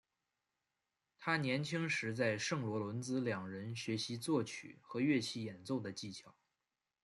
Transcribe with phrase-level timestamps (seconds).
[1.19, 6.33] 他年轻时在圣罗伦兹两人学习作曲和乐器演奏的技巧。